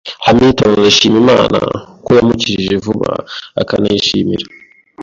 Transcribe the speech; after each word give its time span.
Hamilton 0.25 0.69
arashima 0.79 1.15
Imana 1.23 1.57
ko 2.03 2.09
yamukijije 2.17 2.73
vuba, 2.83 3.11
akanayishimira 3.61 4.45